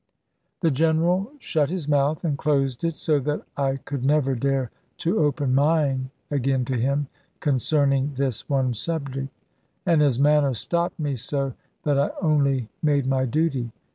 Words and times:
The 0.61 0.71
General 0.71 1.31
shut 1.37 1.69
his 1.69 1.87
mouth 1.87 2.23
and 2.25 2.35
closed 2.35 2.83
it, 2.83 2.97
so 2.97 3.19
that 3.19 3.43
I 3.55 3.75
could 3.85 4.03
never 4.03 4.33
dare 4.33 4.71
to 5.05 5.19
open 5.19 5.53
mine 5.53 6.09
again 6.31 6.65
to 6.65 6.75
him, 6.75 7.05
concerning 7.39 8.13
this 8.15 8.49
one 8.49 8.73
subject. 8.73 9.29
And 9.85 10.01
his 10.01 10.19
manner 10.19 10.55
stopped 10.55 10.99
me 10.99 11.17
so 11.17 11.53
that 11.83 11.99
I 11.99 12.09
only 12.19 12.67
made 12.81 13.05
my 13.05 13.25
duty. 13.27 13.71